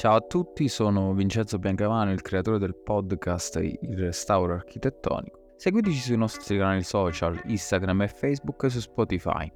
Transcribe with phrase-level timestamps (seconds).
[0.00, 5.52] Ciao a tutti, sono Vincenzo Biancamano, il creatore del podcast Il Restauro Architettonico.
[5.58, 9.52] Seguiteci sui nostri canali social, Instagram e Facebook e su Spotify.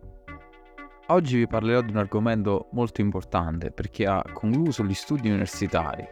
[1.06, 6.06] Oggi vi parlerò di un argomento molto importante per chi ha concluso gli studi universitari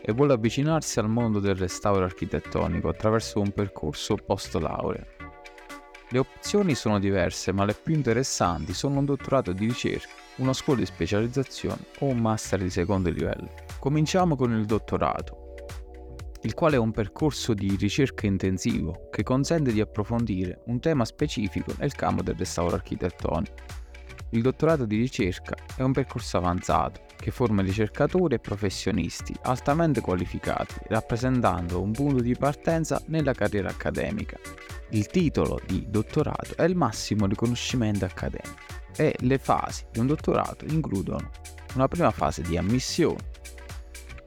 [0.00, 5.04] e vuole avvicinarsi al mondo del restauro architettonico attraverso un percorso post laurea.
[6.08, 10.80] Le opzioni sono diverse, ma le più interessanti sono un dottorato di ricerca una scuola
[10.80, 13.52] di specializzazione o un master di secondo livello.
[13.78, 15.54] Cominciamo con il dottorato,
[16.42, 21.72] il quale è un percorso di ricerca intensivo che consente di approfondire un tema specifico
[21.78, 23.54] nel campo del restauro architettonico.
[24.30, 30.74] Il dottorato di ricerca è un percorso avanzato che forma ricercatori e professionisti altamente qualificati,
[30.88, 34.36] rappresentando un punto di partenza nella carriera accademica.
[34.90, 40.64] Il titolo di dottorato è il massimo riconoscimento accademico e le fasi di un dottorato
[40.66, 41.30] includono
[41.74, 43.30] una prima fase di ammissione.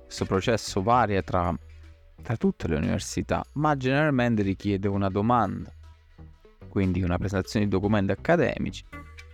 [0.04, 1.54] Questo processo varia tra,
[2.22, 5.72] tra tutte le università, ma generalmente richiede una domanda,
[6.68, 8.84] quindi una presentazione di documenti accademici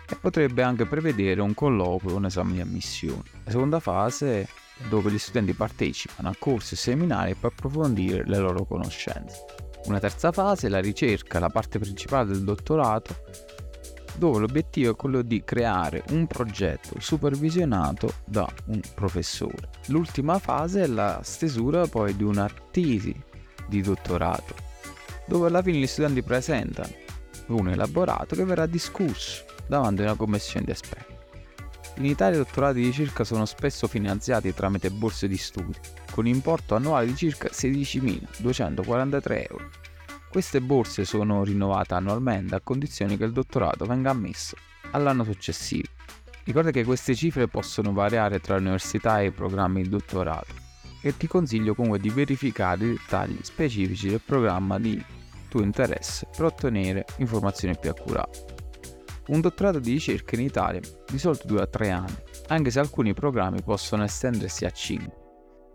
[0.07, 3.23] e potrebbe anche prevedere un colloquio o un esame di ammissione.
[3.43, 4.47] La seconda fase
[4.89, 9.45] dove gli studenti partecipano a corsi e seminari per approfondire le loro conoscenze.
[9.85, 13.15] Una terza fase è la ricerca, la parte principale del dottorato,
[14.17, 19.69] dove l'obiettivo è quello di creare un progetto supervisionato da un professore.
[19.87, 23.15] L'ultima fase è la stesura poi di una tesi
[23.67, 24.55] di dottorato,
[25.25, 27.03] dove alla fine gli studenti presentano
[27.47, 31.13] un elaborato che verrà discusso davanti a una commissione di esperti.
[31.97, 35.79] In Italia i dottorati di ricerca sono spesso finanziati tramite borse di studio,
[36.11, 39.69] con importo annuale di circa 16.243 euro
[40.35, 44.57] queste borse sono rinnovate annualmente a condizione che il dottorato venga ammesso
[44.91, 45.87] all'anno successivo.
[46.43, 50.53] Ricorda che queste cifre possono variare tra università e programmi di dottorato
[51.01, 55.01] e ti consiglio comunque di verificare i dettagli specifici del programma di
[55.47, 58.43] tuo interesse per ottenere informazioni più accurate.
[59.27, 62.17] Un dottorato di ricerca in Italia di solito dura 3 anni,
[62.47, 65.23] anche se alcuni programmi possono estendersi a 5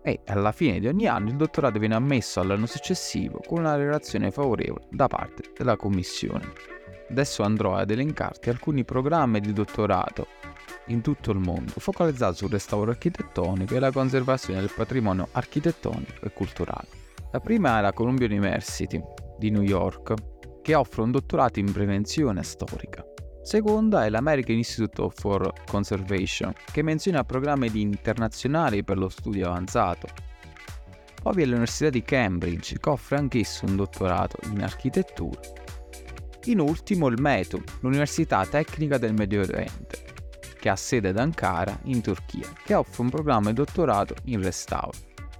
[0.02, 4.30] e alla fine di ogni anno il dottorato viene ammesso all'anno successivo con una relazione
[4.30, 6.52] favorevole da parte della commissione.
[7.10, 10.26] Adesso andrò ad elencarti alcuni programmi di dottorato
[10.86, 16.32] in tutto il mondo focalizzati sul restauro architettonico e la conservazione del patrimonio architettonico e
[16.32, 16.86] culturale.
[17.32, 19.00] La prima è la Columbia University
[19.38, 20.14] di New York,
[20.62, 23.04] che offre un dottorato in prevenzione storica.
[23.42, 30.08] Seconda è l'American Institute for Conservation, che menziona programmi internazionali per lo studio avanzato.
[31.22, 35.40] Poi vi è l'Università di Cambridge, che offre anch'esso un dottorato in architettura.
[36.44, 40.04] In ultimo il METU, l'Università Tecnica del Medio Oriente,
[40.58, 44.96] che ha sede ad Ankara, in Turchia, che offre un programma di dottorato in restauro.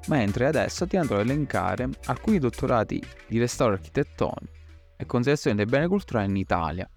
[0.08, 4.58] Mentre adesso ti andrò a elencare alcuni dottorati di restauro architettonico
[4.96, 6.88] e conservazione dei beni culturali in Italia,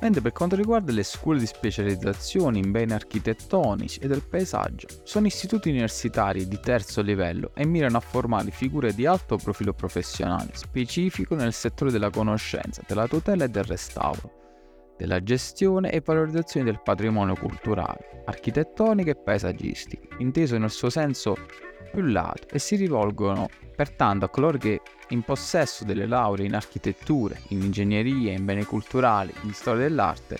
[0.00, 5.26] Mentre per quanto riguarda le scuole di specializzazione in beni architettonici e del paesaggio, sono
[5.26, 11.34] istituti universitari di terzo livello e mirano a formare figure di alto profilo professionale, specifico
[11.34, 17.34] nel settore della conoscenza, della tutela e del restauro, della gestione e valorizzazione del patrimonio
[17.34, 21.34] culturale, architettonico e paesaggistico, inteso nel suo senso
[21.90, 24.80] più lato, e si rivolgono pertanto a coloro che
[25.10, 30.38] in possesso delle lauree in architettura, in ingegneria, in beni culturali, in storia dell'arte,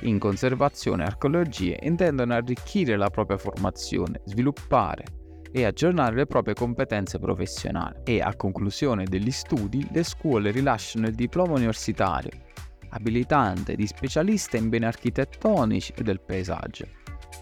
[0.00, 5.04] in conservazione e archeologia intendono arricchire la propria formazione, sviluppare
[5.52, 8.00] e aggiornare le proprie competenze professionali.
[8.04, 12.30] E a conclusione degli studi le scuole rilasciano il diploma universitario
[12.94, 16.86] abilitante di specialista in beni architettonici e del paesaggio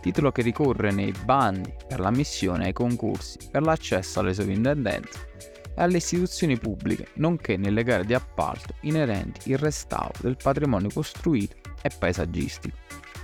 [0.00, 5.28] titolo che ricorre nei bandi per l'ammissione ai concorsi per l'accesso alle sovrintendenze
[5.76, 11.56] e alle istituzioni pubbliche, nonché nelle gare di appalto inerenti il restauro del patrimonio costruito
[11.82, 12.76] e paesaggistico.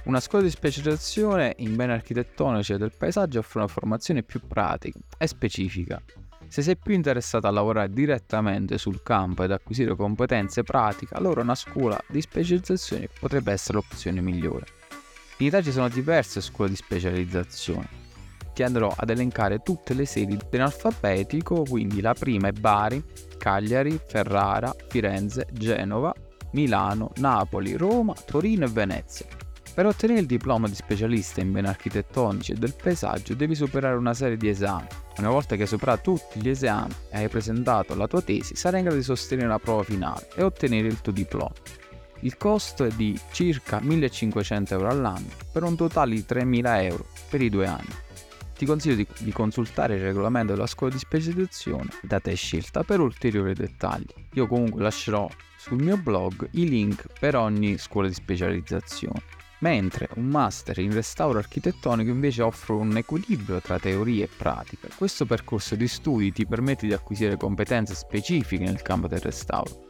[0.05, 5.01] Una scuola di specializzazione in beni architettonici e del paesaggio offre una formazione più pratica
[5.19, 6.01] e specifica.
[6.47, 11.57] Se sei più interessato a lavorare direttamente sul campo ed acquisire competenze pratiche, allora una
[11.57, 14.67] scuola di specializzazione potrebbe essere l'opzione migliore.
[15.39, 17.87] In Italia ci sono diverse scuole di specializzazione,
[18.55, 23.05] che andrò ad elencare tutte le sedi in alfabetico, quindi la prima è Bari,
[23.37, 26.15] Cagliari, Ferrara, Firenze, Genova,
[26.53, 29.27] Milano, Napoli, Roma, Torino e Venezia.
[29.75, 34.15] Per ottenere il diploma di specialista in beni architettonici e del paesaggio devi superare una
[34.15, 34.87] serie di esami.
[35.19, 38.79] Una volta che hai superato tutti gli esami e hai presentato la tua tesi, sarai
[38.79, 41.53] in grado di sostenere la prova finale e ottenere il tuo diploma.
[42.21, 47.43] Il costo è di circa 1500 euro all'anno per un totale di 3000 euro per
[47.43, 48.05] i due anni.
[48.57, 53.01] Ti consiglio di, di, consultare il regolamento della scuola di specializzazione da te scelta per
[53.01, 54.07] ulteriori dettagli.
[54.33, 55.29] Io comunque lascerò
[55.59, 59.23] sul mio blog i link per ogni scuola di specializzazione.
[59.59, 64.89] Mentre un master in restauro architettonico invece offre un equilibrio tra teoria e pratica.
[64.97, 69.87] Questo percorso di studi ti permette di acquisire competenze specifiche nel campo del restauro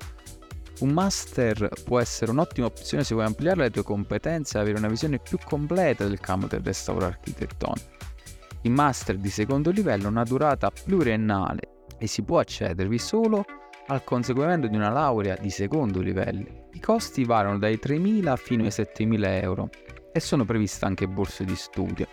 [0.80, 4.88] un master può essere un'ottima opzione se vuoi ampliare le tue competenze e avere una
[4.88, 7.94] visione più completa del campo del restauro architettonico.
[8.62, 13.44] Il master di secondo livello ha una durata pluriennale e si può accedervi solo
[13.86, 16.68] al conseguimento di una laurea di secondo livello.
[16.72, 19.70] I costi variano dai 3.000 fino ai 7.000 euro
[20.12, 22.06] e sono previste anche borse di studio.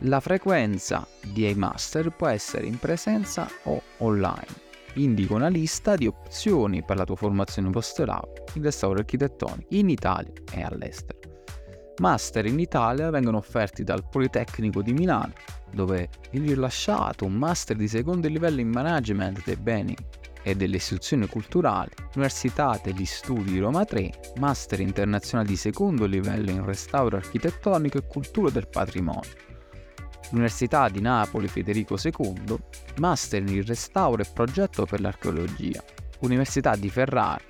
[0.00, 4.64] La frequenza di A-Master può essere in presenza o online
[4.96, 10.32] indica una lista di opzioni per la tua formazione post-laurea in restauro architettonico in Italia
[10.52, 11.18] e all'estero.
[11.98, 15.32] Master in Italia vengono offerti dal Politecnico di Milano,
[15.72, 19.96] dove è rilasciato un master di secondo livello in management dei beni
[20.42, 26.50] e delle istituzioni culturali, Università degli Studi di Roma 3, Master internazionale di secondo livello
[26.50, 29.55] in restauro architettonico e cultura del patrimonio
[30.30, 32.56] l'Università di Napoli Federico II,
[32.98, 35.82] Master in Restauro e Progetto per l'Archeologia,
[36.20, 37.40] Università di Ferrara,